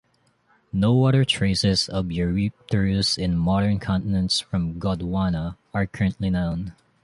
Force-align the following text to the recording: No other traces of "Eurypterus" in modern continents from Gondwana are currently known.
No 0.73 1.05
other 1.05 1.23
traces 1.23 1.87
of 1.87 2.05
"Eurypterus" 2.11 3.19
in 3.19 3.37
modern 3.37 3.77
continents 3.79 4.39
from 4.39 4.79
Gondwana 4.79 5.57
are 5.75 5.85
currently 5.85 6.31
known. 6.31 6.73